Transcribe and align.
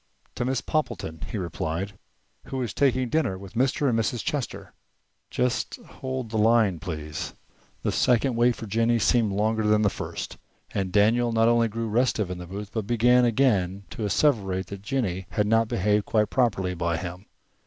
"To 0.33 0.45
Miss 0.45 0.61
Poppleton," 0.61 1.21
he 1.29 1.37
replied, 1.37 1.93
"who 2.45 2.59
is 2.63 2.73
taking 2.73 3.07
dinner 3.07 3.37
with 3.37 3.53
Mr. 3.53 3.87
and 3.87 3.99
Mrs. 3.99 4.23
Chester." 4.23 4.73
"Just 5.29 5.75
hold 5.75 6.31
the 6.31 6.39
line, 6.39 6.79
please." 6.79 7.35
The 7.83 7.91
second 7.91 8.35
wait 8.35 8.55
for 8.55 8.65
Jennie 8.65 8.97
seemed 8.97 9.31
longer 9.31 9.61
than 9.61 9.83
the 9.83 9.91
first, 9.91 10.37
and 10.73 10.91
Daniel 10.91 11.31
not 11.31 11.47
only 11.49 11.67
grew 11.67 11.87
restive 11.87 12.31
in 12.31 12.39
the 12.39 12.47
booth, 12.47 12.71
but 12.73 12.87
began 12.87 13.25
again 13.25 13.83
to 13.91 14.03
asseverate 14.03 14.65
that 14.69 14.81
Jennie 14.81 15.27
had 15.29 15.45
not 15.45 15.67
behaved 15.67 16.07
quite 16.07 16.31
properly 16.31 16.73
by 16.73 16.97
him. 16.97 17.27